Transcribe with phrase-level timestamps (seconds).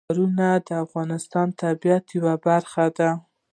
[0.07, 3.09] ښارونه د افغانستان د طبیعت یوه برخه ده.